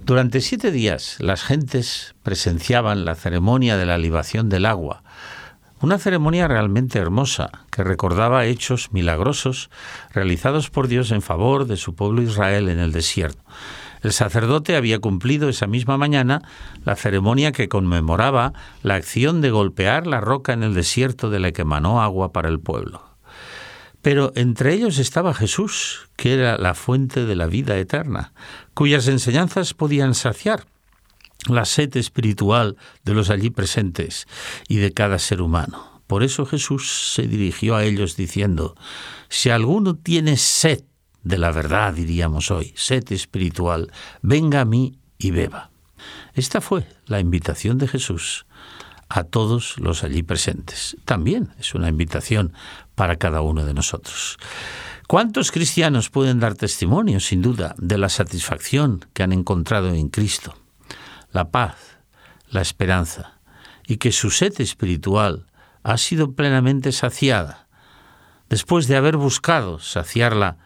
Durante 0.04 0.40
siete 0.40 0.72
días 0.72 1.16
las 1.20 1.42
gentes 1.42 2.14
presenciaban 2.22 3.04
la 3.04 3.14
ceremonia 3.14 3.76
de 3.76 3.86
la 3.86 3.98
libación 3.98 4.48
del 4.48 4.66
agua, 4.66 5.02
una 5.82 5.98
ceremonia 5.98 6.48
realmente 6.48 6.98
hermosa 6.98 7.50
que 7.70 7.84
recordaba 7.84 8.44
hechos 8.44 8.92
milagrosos 8.92 9.70
realizados 10.12 10.68
por 10.68 10.88
Dios 10.88 11.10
en 11.10 11.22
favor 11.22 11.66
de 11.66 11.76
su 11.76 11.94
pueblo 11.94 12.22
Israel 12.22 12.68
en 12.68 12.78
el 12.78 12.92
desierto. 12.92 13.42
El 14.02 14.12
sacerdote 14.12 14.76
había 14.76 14.98
cumplido 14.98 15.48
esa 15.48 15.66
misma 15.66 15.96
mañana 15.96 16.42
la 16.84 16.96
ceremonia 16.96 17.52
que 17.52 17.68
conmemoraba 17.68 18.52
la 18.82 18.94
acción 18.94 19.40
de 19.40 19.50
golpear 19.50 20.06
la 20.06 20.20
roca 20.20 20.52
en 20.52 20.62
el 20.62 20.74
desierto 20.74 21.30
de 21.30 21.40
la 21.40 21.52
que 21.52 21.62
emanó 21.62 22.02
agua 22.02 22.32
para 22.32 22.48
el 22.48 22.60
pueblo. 22.60 23.09
Pero 24.02 24.32
entre 24.34 24.72
ellos 24.74 24.98
estaba 24.98 25.34
Jesús, 25.34 26.08
que 26.16 26.32
era 26.34 26.56
la 26.56 26.74
fuente 26.74 27.26
de 27.26 27.36
la 27.36 27.46
vida 27.46 27.76
eterna, 27.78 28.32
cuyas 28.74 29.08
enseñanzas 29.08 29.74
podían 29.74 30.14
saciar 30.14 30.64
la 31.48 31.64
sed 31.64 31.96
espiritual 31.96 32.76
de 33.04 33.14
los 33.14 33.30
allí 33.30 33.50
presentes 33.50 34.26
y 34.68 34.76
de 34.76 34.92
cada 34.92 35.18
ser 35.18 35.42
humano. 35.42 36.02
Por 36.06 36.22
eso 36.22 36.44
Jesús 36.44 37.12
se 37.14 37.22
dirigió 37.28 37.76
a 37.76 37.84
ellos 37.84 38.16
diciendo, 38.16 38.74
si 39.28 39.50
alguno 39.50 39.94
tiene 39.96 40.36
sed 40.36 40.82
de 41.22 41.38
la 41.38 41.52
verdad, 41.52 41.94
diríamos 41.94 42.50
hoy, 42.50 42.72
sed 42.74 43.04
espiritual, 43.12 43.92
venga 44.22 44.62
a 44.62 44.64
mí 44.64 44.98
y 45.18 45.30
beba. 45.30 45.70
Esta 46.34 46.60
fue 46.60 46.86
la 47.06 47.20
invitación 47.20 47.78
de 47.78 47.88
Jesús 47.88 48.46
a 49.10 49.24
todos 49.24 49.76
los 49.78 50.04
allí 50.04 50.22
presentes. 50.22 50.96
También 51.04 51.52
es 51.58 51.74
una 51.74 51.88
invitación 51.88 52.54
para 52.94 53.16
cada 53.16 53.42
uno 53.42 53.66
de 53.66 53.74
nosotros. 53.74 54.38
¿Cuántos 55.08 55.50
cristianos 55.50 56.10
pueden 56.10 56.38
dar 56.38 56.54
testimonio, 56.54 57.18
sin 57.18 57.42
duda, 57.42 57.74
de 57.76 57.98
la 57.98 58.08
satisfacción 58.08 59.04
que 59.12 59.24
han 59.24 59.32
encontrado 59.32 59.88
en 59.88 60.08
Cristo, 60.08 60.54
la 61.32 61.50
paz, 61.50 61.74
la 62.48 62.62
esperanza, 62.62 63.40
y 63.84 63.96
que 63.96 64.12
su 64.12 64.30
sed 64.30 64.54
espiritual 64.60 65.48
ha 65.82 65.98
sido 65.98 66.34
plenamente 66.34 66.92
saciada, 66.92 67.66
después 68.48 68.86
de 68.86 68.96
haber 68.96 69.16
buscado 69.16 69.80
saciarla 69.80 70.58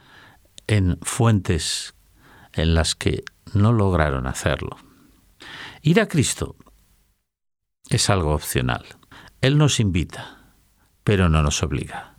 en 0.66 0.98
fuentes 1.00 1.94
en 2.52 2.74
las 2.74 2.94
que 2.94 3.24
no 3.54 3.72
lograron 3.72 4.26
hacerlo? 4.26 4.76
Ir 5.80 6.00
a 6.00 6.08
Cristo 6.08 6.56
es 7.90 8.10
algo 8.10 8.34
opcional. 8.34 8.84
Él 9.40 9.58
nos 9.58 9.80
invita, 9.80 10.38
pero 11.02 11.28
no 11.28 11.42
nos 11.42 11.62
obliga. 11.62 12.14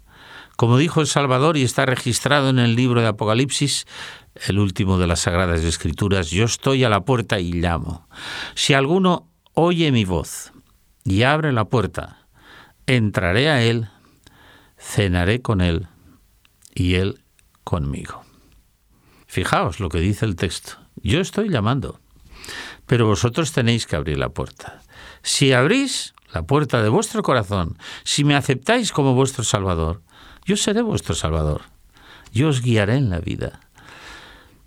Como 0.55 0.77
dijo 0.77 1.01
el 1.01 1.07
Salvador 1.07 1.57
y 1.57 1.63
está 1.63 1.85
registrado 1.85 2.49
en 2.49 2.59
el 2.59 2.75
libro 2.75 3.01
de 3.01 3.07
Apocalipsis, 3.07 3.85
el 4.47 4.59
último 4.59 4.97
de 4.97 5.07
las 5.07 5.21
Sagradas 5.21 5.63
Escrituras, 5.63 6.29
yo 6.29 6.45
estoy 6.45 6.83
a 6.83 6.89
la 6.89 7.01
puerta 7.01 7.39
y 7.39 7.51
llamo. 7.53 8.07
Si 8.53 8.73
alguno 8.73 9.29
oye 9.53 9.91
mi 9.91 10.05
voz 10.05 10.53
y 11.03 11.23
abre 11.23 11.51
la 11.51 11.65
puerta, 11.65 12.25
entraré 12.87 13.49
a 13.49 13.63
él, 13.63 13.89
cenaré 14.77 15.41
con 15.41 15.61
él 15.61 15.87
y 16.73 16.95
él 16.95 17.21
conmigo. 17.63 18.23
Fijaos 19.27 19.79
lo 19.79 19.89
que 19.89 19.99
dice 19.99 20.25
el 20.25 20.35
texto. 20.35 20.73
Yo 20.95 21.19
estoy 21.19 21.49
llamando, 21.49 21.99
pero 22.85 23.07
vosotros 23.07 23.51
tenéis 23.51 23.87
que 23.87 23.95
abrir 23.95 24.17
la 24.17 24.29
puerta. 24.29 24.81
Si 25.21 25.53
abrís 25.53 26.13
la 26.33 26.43
puerta 26.43 26.81
de 26.81 26.89
vuestro 26.89 27.23
corazón, 27.23 27.77
si 28.03 28.23
me 28.23 28.35
aceptáis 28.35 28.91
como 28.91 29.13
vuestro 29.13 29.43
Salvador, 29.43 30.01
yo 30.45 30.57
seré 30.57 30.81
vuestro 30.81 31.15
Salvador. 31.15 31.61
Yo 32.33 32.49
os 32.49 32.61
guiaré 32.61 32.95
en 32.95 33.09
la 33.09 33.19
vida. 33.19 33.61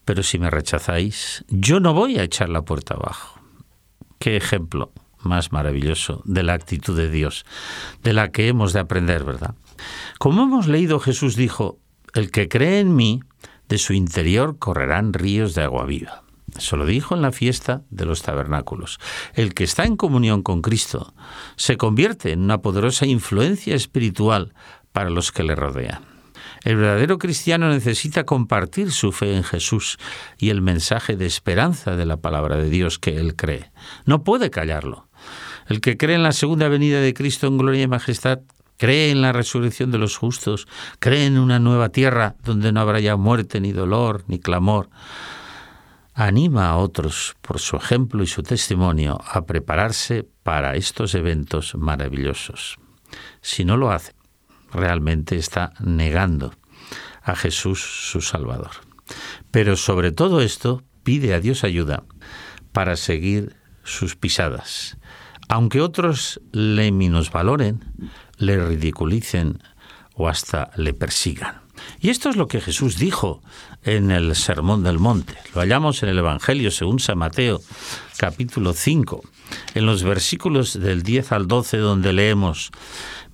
Pero 0.05 0.23
si 0.23 0.39
me 0.39 0.51
rechazáis, 0.51 1.45
yo 1.49 1.81
no 1.81 1.93
voy 1.93 2.19
a 2.19 2.23
echar 2.23 2.49
la 2.49 2.63
puerta 2.63 2.95
abajo. 2.95 3.41
Qué 4.19 4.37
ejemplo 4.37 4.91
más 5.21 5.53
maravilloso 5.53 6.23
de 6.25 6.43
la 6.43 6.55
actitud 6.55 6.97
de 6.97 7.11
Dios, 7.11 7.45
de 8.03 8.13
la 8.13 8.31
que 8.31 8.49
hemos 8.49 8.73
de 8.73 8.81
aprender, 8.81 9.25
¿verdad? 9.25 9.55
Como 10.19 10.45
hemos 10.45 10.67
leído, 10.67 10.99
Jesús 11.01 11.37
dijo, 11.37 11.79
el 12.15 12.31
que 12.31 12.49
cree 12.49 12.81
en 12.81 12.97
mí, 12.97 13.21
de 13.69 13.79
su 13.79 13.93
interior 13.93 14.59
correrán 14.59 15.13
ríos 15.13 15.55
de 15.55 15.63
agua 15.63 15.85
viva. 15.85 16.23
Eso 16.57 16.77
lo 16.77 16.87
dijo 16.87 17.15
en 17.15 17.23
la 17.23 17.33
fiesta 17.33 17.83
de 17.91 18.05
los 18.05 18.23
tabernáculos. 18.23 18.99
El 19.35 19.55
que 19.55 19.65
está 19.65 19.85
en 19.85 19.97
comunión 19.97 20.43
con 20.43 20.63
Cristo 20.63 21.15
se 21.57 21.77
convierte 21.77 22.33
en 22.33 22.43
una 22.43 22.59
poderosa 22.59 23.07
influencia 23.07 23.75
espiritual 23.75 24.55
para 24.93 25.11
los 25.11 25.33
que 25.33 25.43
le 25.43 25.55
rodean. 25.55 26.01
El 26.65 26.77
verdadero 26.77 27.19
cristiano 27.19 27.69
necesita 27.69 28.25
compartir 28.25 28.91
su 28.91 29.13
fe 29.13 29.37
en 29.37 29.45
Jesús 29.45 29.99
y 30.39 30.51
el 30.51 30.61
mensaje 30.61 31.17
de 31.17 31.27
esperanza 31.27 31.95
de 31.95 32.07
la 32.07 32.17
palabra 32.17 32.57
de 32.57 32.69
Dios 32.69 32.99
que 32.99 33.17
él 33.17 33.37
cree. 33.37 33.71
No 34.07 34.25
puede 34.25 34.51
callarlo. 34.51 35.09
El 35.69 35.81
que 35.81 35.97
cree 35.97 36.17
en 36.17 36.23
la 36.23 36.33
segunda 36.33 36.69
venida 36.69 37.01
de 37.01 37.15
Cristo 37.15 37.47
en 37.47 37.59
gloria 37.59 37.83
y 37.83 37.87
majestad 37.87 38.41
cree 38.79 39.11
en 39.11 39.21
la 39.21 39.33
resurrección 39.33 39.91
de 39.91 39.99
los 39.99 40.17
justos, 40.17 40.67
cree 41.01 41.27
en 41.27 41.39
una 41.39 41.59
nueva 41.59 41.91
tierra 41.91 42.37
donde 42.45 42.73
no 42.73 42.81
habrá 42.81 43.01
ya 43.01 43.17
muerte, 43.17 43.61
ni 43.61 43.73
dolor, 43.73 44.25
ni 44.29 44.39
clamor. 44.39 44.89
Anima 46.21 46.71
a 46.71 46.79
otros, 46.79 47.37
por 47.43 47.61
su 47.61 47.77
ejemplo 47.77 48.25
y 48.25 48.27
su 48.27 48.43
testimonio, 48.43 49.21
a 49.25 49.47
prepararse 49.47 50.29
para 50.43 50.75
estos 50.75 51.15
eventos 51.15 51.77
maravillosos. 51.77 52.77
Si 53.41 53.65
no 53.65 53.77
lo 53.77 53.93
hace, 53.93 54.17
realmente 54.73 55.37
está 55.37 55.75
negando 55.79 56.53
a 57.23 57.37
Jesús 57.37 58.11
su 58.11 58.21
Salvador. 58.21 58.73
Pero 59.53 59.77
sobre 59.77 60.11
todo 60.11 60.41
esto, 60.41 60.83
pide 61.05 61.35
a 61.35 61.41
Dios 61.41 61.63
ayuda 61.63 62.03
para 62.73 62.97
seguir 62.97 63.55
sus 63.85 64.17
pisadas. 64.17 64.99
Aunque 65.49 65.81
otros 65.81 66.41
le 66.51 66.91
minusvaloren, 66.91 68.11
le 68.39 68.59
ridiculicen 68.67 69.63
o 70.15 70.29
hasta 70.29 70.73
le 70.75 70.95
persigan. 70.95 71.68
Y 72.01 72.11
esto 72.11 72.29
es 72.29 72.37
lo 72.37 72.49
que 72.49 72.61
Jesús 72.61 72.99
dijo 72.99 73.43
en 73.83 74.11
el 74.11 74.35
Sermón 74.37 74.83
del 74.83 74.99
Monte. 74.99 75.35
Lo 75.55 75.61
hallamos 75.61 76.03
en 76.03 76.11
el 76.11 76.19
Evangelio 76.19 76.71
según 76.71 77.01
San 77.01 77.19
Mateo, 77.19 77.61
capítulo 78.19 78.73
5, 78.73 79.23
en 79.75 79.87
los 79.87 80.03
versículos 80.03 80.79
del 80.79 81.03
10 81.03 81.33
al 81.33 81.49
12, 81.49 81.79
donde 81.79 82.13
leemos, 82.13 82.71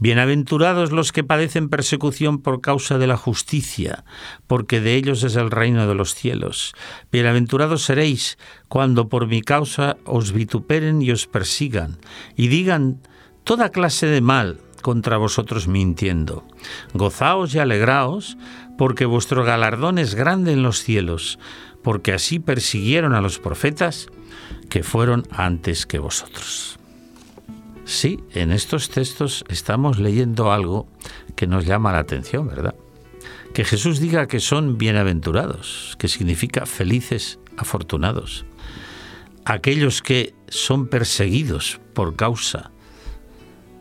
Bienaventurados 0.01 0.91
los 0.91 1.13
que 1.13 1.23
padecen 1.23 1.69
persecución 1.69 2.43
por 2.43 2.61
causa 2.61 2.99
de 2.99 3.07
la 3.07 3.17
justicia, 3.17 4.05
porque 4.47 4.81
de 4.81 4.97
ellos 4.97 5.23
es 5.23 5.37
el 5.37 5.51
reino 5.51 5.87
de 5.87 5.95
los 5.95 6.15
cielos. 6.15 6.75
Bienaventurados 7.13 7.85
seréis 7.85 8.37
cuando 8.69 9.09
por 9.09 9.29
mi 9.29 9.41
causa 9.41 9.97
os 10.05 10.33
vituperen 10.33 11.01
y 11.01 11.13
os 11.13 11.27
persigan, 11.27 11.99
y 12.37 12.49
digan 12.49 13.01
toda 13.45 13.71
clase 13.71 14.07
de 14.07 14.21
mal 14.21 14.59
contra 14.85 15.17
vosotros 15.17 15.67
mintiendo. 15.67 16.45
Gozaos 16.93 17.55
y 17.55 17.59
alegraos, 17.59 18.37
porque 18.77 19.07
vuestro 19.07 19.43
galardón 19.43 19.97
es 19.97 20.15
grande 20.15 20.53
en 20.53 20.63
los 20.63 20.83
cielos, 20.83 21.39
porque 21.83 22.13
así 22.13 22.39
persiguieron 22.39 23.15
a 23.15 23.23
los 23.23 23.39
profetas 23.39 24.09
que 24.69 24.83
fueron 24.83 25.23
antes 25.31 25.87
que 25.87 25.99
vosotros. 25.99 26.79
Sí, 27.87 28.21
en 28.35 28.53
estos 28.53 28.91
textos 28.91 29.43
estamos 29.49 29.99
leyendo 29.99 30.53
algo 30.53 30.87
que 31.35 31.47
nos 31.47 31.65
llama 31.65 31.91
la 31.91 32.01
atención, 32.01 32.47
¿verdad? 32.47 32.75
Que 33.55 33.65
Jesús 33.65 34.01
diga 34.01 34.27
que 34.27 34.41
son 34.41 34.77
bienaventurados, 34.77 35.97
que 35.99 36.09
significa 36.09 36.67
felices, 36.67 37.39
afortunados. 37.57 38.45
Aquellos 39.47 40.03
que 40.03 40.35
son 40.49 40.89
perseguidos 40.89 41.81
por 41.95 42.17
causa 42.17 42.71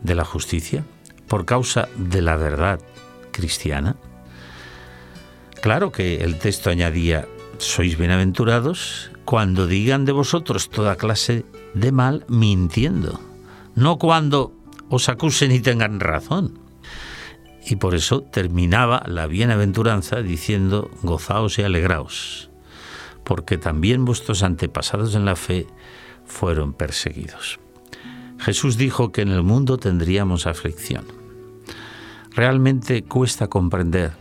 de 0.02 0.14
la 0.14 0.24
justicia, 0.24 0.86
por 1.28 1.44
causa 1.44 1.88
de 1.96 2.22
la 2.22 2.36
verdad 2.36 2.80
cristiana? 3.32 3.96
Claro 5.60 5.92
que 5.92 6.18
el 6.18 6.38
texto 6.38 6.70
añadía, 6.70 7.26
sois 7.58 7.96
bienaventurados 7.96 9.10
cuando 9.24 9.66
digan 9.66 10.04
de 10.04 10.12
vosotros 10.12 10.68
toda 10.68 10.96
clase 10.96 11.46
de 11.72 11.92
mal 11.92 12.24
mintiendo, 12.28 13.20
no 13.74 13.98
cuando 13.98 14.52
os 14.90 15.08
acusen 15.08 15.52
y 15.52 15.60
tengan 15.60 16.00
razón. 16.00 16.58
Y 17.66 17.76
por 17.76 17.94
eso 17.94 18.20
terminaba 18.20 19.02
la 19.06 19.26
bienaventuranza 19.26 20.20
diciendo, 20.20 20.90
gozaos 21.02 21.58
y 21.58 21.62
alegraos, 21.62 22.50
porque 23.24 23.56
también 23.56 24.04
vuestros 24.04 24.42
antepasados 24.42 25.14
en 25.14 25.24
la 25.24 25.34
fe 25.34 25.66
fueron 26.26 26.74
perseguidos. 26.74 27.58
Jesús 28.38 28.76
dijo 28.76 29.12
que 29.12 29.22
en 29.22 29.30
el 29.30 29.42
mundo 29.42 29.78
tendríamos 29.78 30.46
aflicción. 30.46 31.04
Realmente 32.34 33.04
cuesta 33.04 33.48
comprender 33.48 34.12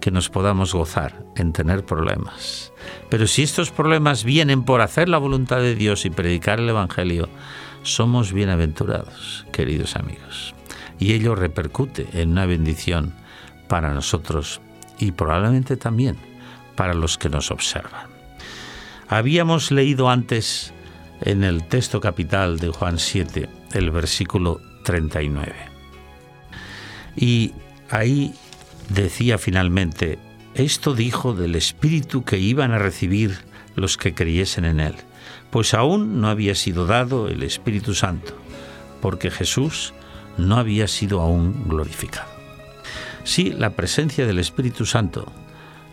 que 0.00 0.10
nos 0.10 0.28
podamos 0.28 0.74
gozar 0.74 1.24
en 1.36 1.52
tener 1.52 1.84
problemas. 1.84 2.72
Pero 3.08 3.26
si 3.26 3.42
estos 3.42 3.70
problemas 3.70 4.24
vienen 4.24 4.64
por 4.64 4.80
hacer 4.80 5.08
la 5.08 5.18
voluntad 5.18 5.58
de 5.58 5.76
Dios 5.76 6.04
y 6.04 6.10
predicar 6.10 6.58
el 6.58 6.68
Evangelio, 6.68 7.28
somos 7.82 8.32
bienaventurados, 8.32 9.46
queridos 9.52 9.96
amigos. 9.96 10.54
Y 10.98 11.12
ello 11.12 11.34
repercute 11.34 12.08
en 12.14 12.32
una 12.32 12.46
bendición 12.46 13.14
para 13.68 13.94
nosotros 13.94 14.60
y 14.98 15.12
probablemente 15.12 15.76
también 15.76 16.16
para 16.74 16.94
los 16.94 17.16
que 17.16 17.28
nos 17.28 17.50
observan. 17.50 18.08
Habíamos 19.08 19.70
leído 19.70 20.10
antes 20.10 20.72
en 21.22 21.44
el 21.44 21.64
texto 21.64 22.00
capital 22.00 22.58
de 22.58 22.68
Juan 22.68 22.98
7 22.98 23.48
el 23.72 23.90
versículo 23.90 24.60
39. 24.84 25.54
Y 27.16 27.52
ahí 27.90 28.34
decía 28.88 29.38
finalmente, 29.38 30.18
esto 30.54 30.94
dijo 30.94 31.34
del 31.34 31.54
Espíritu 31.54 32.24
que 32.24 32.38
iban 32.38 32.72
a 32.72 32.78
recibir 32.78 33.38
los 33.74 33.96
que 33.96 34.14
creyesen 34.14 34.64
en 34.64 34.80
Él, 34.80 34.94
pues 35.50 35.74
aún 35.74 36.20
no 36.20 36.28
había 36.28 36.54
sido 36.54 36.86
dado 36.86 37.28
el 37.28 37.42
Espíritu 37.42 37.94
Santo, 37.94 38.34
porque 39.00 39.30
Jesús 39.30 39.94
no 40.36 40.56
había 40.56 40.88
sido 40.88 41.20
aún 41.20 41.68
glorificado. 41.68 42.30
Sí, 43.24 43.54
la 43.56 43.70
presencia 43.70 44.26
del 44.26 44.38
Espíritu 44.38 44.84
Santo, 44.84 45.30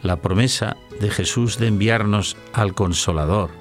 la 0.02 0.18
promesa 0.18 0.78
de 1.00 1.10
Jesús 1.10 1.58
de 1.58 1.68
enviarnos 1.68 2.38
al 2.54 2.74
Consolador, 2.74 3.52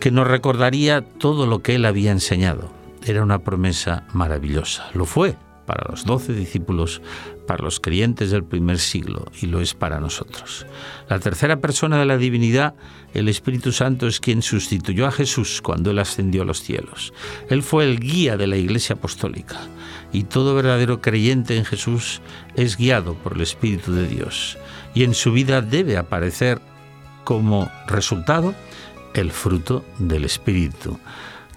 que 0.00 0.10
nos 0.10 0.26
recordaría 0.26 1.02
todo 1.02 1.46
lo 1.46 1.62
que 1.62 1.76
Él 1.76 1.84
había 1.84 2.10
enseñado, 2.10 2.72
era 3.04 3.22
una 3.22 3.38
promesa 3.38 4.04
maravillosa. 4.12 4.88
Lo 4.94 5.04
fue 5.04 5.36
para 5.66 5.88
los 5.88 6.04
doce 6.04 6.32
discípulos, 6.32 7.00
para 7.46 7.62
los 7.62 7.78
creyentes 7.78 8.30
del 8.30 8.42
primer 8.42 8.78
siglo 8.78 9.26
y 9.40 9.46
lo 9.46 9.60
es 9.60 9.74
para 9.74 10.00
nosotros. 10.00 10.66
La 11.08 11.20
tercera 11.20 11.60
persona 11.60 11.98
de 11.98 12.06
la 12.06 12.16
divinidad, 12.16 12.74
el 13.14 13.28
Espíritu 13.28 13.70
Santo, 13.70 14.08
es 14.08 14.20
quien 14.20 14.42
sustituyó 14.42 15.06
a 15.06 15.12
Jesús 15.12 15.60
cuando 15.62 15.90
Él 15.90 15.98
ascendió 15.98 16.42
a 16.42 16.44
los 16.44 16.60
cielos. 16.60 17.12
Él 17.48 17.62
fue 17.62 17.84
el 17.84 18.00
guía 18.00 18.36
de 18.36 18.46
la 18.46 18.56
Iglesia 18.56 18.96
Apostólica 18.96 19.58
y 20.12 20.24
todo 20.24 20.56
verdadero 20.56 21.00
creyente 21.00 21.56
en 21.56 21.64
Jesús 21.64 22.20
es 22.56 22.76
guiado 22.76 23.14
por 23.14 23.34
el 23.34 23.42
Espíritu 23.42 23.92
de 23.92 24.08
Dios 24.08 24.58
y 24.94 25.04
en 25.04 25.14
su 25.14 25.32
vida 25.32 25.62
debe 25.62 25.96
aparecer 25.98 26.60
como 27.22 27.70
resultado 27.86 28.54
el 29.14 29.32
fruto 29.32 29.84
del 29.98 30.24
Espíritu 30.24 30.98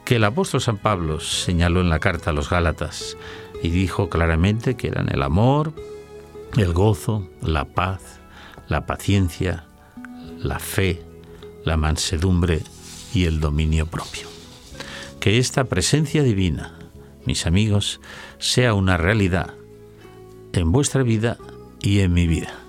que 0.05 0.17
el 0.17 0.23
apóstol 0.25 0.61
San 0.61 0.77
Pablo 0.77 1.19
señaló 1.19 1.81
en 1.81 1.89
la 1.89 1.99
carta 1.99 2.31
a 2.31 2.33
los 2.33 2.49
Gálatas 2.49 3.17
y 3.61 3.69
dijo 3.69 4.09
claramente 4.09 4.75
que 4.75 4.87
eran 4.87 5.09
el 5.09 5.23
amor, 5.23 5.73
el 6.57 6.73
gozo, 6.73 7.27
la 7.41 7.65
paz, 7.65 8.19
la 8.67 8.85
paciencia, 8.85 9.65
la 10.39 10.59
fe, 10.59 11.01
la 11.63 11.77
mansedumbre 11.77 12.61
y 13.13 13.25
el 13.25 13.39
dominio 13.39 13.85
propio. 13.85 14.27
Que 15.21 15.37
esta 15.37 15.63
presencia 15.63 16.21
divina, 16.21 16.77
mis 17.25 17.45
amigos, 17.45 18.01
sea 18.39 18.73
una 18.73 18.97
realidad 18.97 19.53
en 20.51 20.71
vuestra 20.73 21.03
vida 21.03 21.37
y 21.81 21.99
en 21.99 22.13
mi 22.13 22.27
vida. 22.27 22.62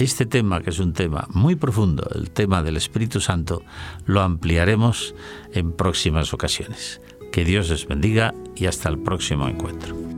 Este 0.00 0.24
tema, 0.24 0.62
que 0.62 0.70
es 0.70 0.78
un 0.78 0.94
tema 0.94 1.28
muy 1.28 1.56
profundo, 1.56 2.08
el 2.14 2.30
tema 2.30 2.62
del 2.62 2.78
Espíritu 2.78 3.20
Santo, 3.20 3.62
lo 4.06 4.22
ampliaremos 4.22 5.14
en 5.52 5.72
próximas 5.72 6.32
ocasiones. 6.32 7.02
Que 7.30 7.44
Dios 7.44 7.68
les 7.68 7.86
bendiga 7.86 8.34
y 8.56 8.64
hasta 8.64 8.88
el 8.88 8.98
próximo 8.98 9.46
encuentro. 9.46 10.09